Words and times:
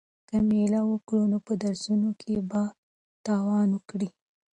که 0.27 0.37
مېله 0.47 0.81
وکړې 0.85 1.23
نو 1.31 1.37
په 1.45 1.53
درسونو 1.63 2.09
کې 2.21 2.33
به 2.49 2.63
تاوان 3.25 3.67
وکړې. 3.73 4.09